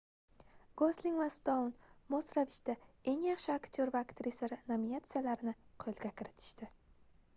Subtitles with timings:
[0.81, 1.67] gosling va stoun
[2.13, 2.75] mos ravishda
[3.11, 6.73] eng yaxshi aktyor va aktrisa nominatsiyalarini qoʻlga kiritishdi